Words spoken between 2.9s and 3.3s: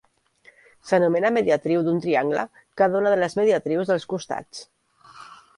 una de